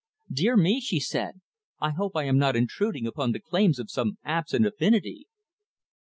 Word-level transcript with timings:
"Dear 0.33 0.57
me," 0.57 0.79
she 0.81 0.99
said, 0.99 1.41
"I 1.79 1.91
hope 1.91 2.15
I 2.15 2.23
am 2.23 2.39
not 2.39 2.55
intruding 2.55 3.05
upon 3.05 3.33
the 3.33 3.39
claims 3.39 3.77
of 3.77 3.91
some 3.91 4.17
absent 4.23 4.65
affinity." 4.65 5.27